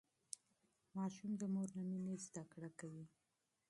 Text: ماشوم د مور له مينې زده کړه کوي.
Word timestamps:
ماشوم 0.95 1.31
د 1.39 1.43
مور 1.53 1.69
له 1.77 1.83
مينې 1.89 2.15
زده 2.25 2.43
کړه 2.51 2.69
کوي. 2.79 3.05